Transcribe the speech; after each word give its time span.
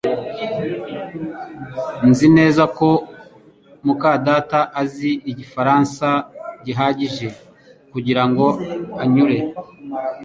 Nzi 2.09 2.27
neza 2.37 2.63
ko 2.77 2.89
muka 3.85 4.11
data 4.27 4.59
azi 4.81 5.11
Igifaransa 5.31 6.07
gihagije 6.65 7.27
kugirango 7.91 8.45
anyure 9.03 9.37